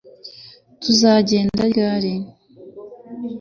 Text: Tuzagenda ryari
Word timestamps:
Tuzagenda 0.81 1.61
ryari 1.71 2.13